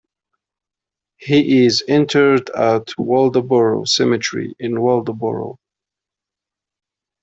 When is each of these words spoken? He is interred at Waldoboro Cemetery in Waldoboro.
He 1.17 1.63
is 1.63 1.83
interred 1.87 2.49
at 2.49 2.87
Waldoboro 2.97 3.85
Cemetery 3.87 4.55
in 4.57 4.79
Waldoboro. 4.81 5.57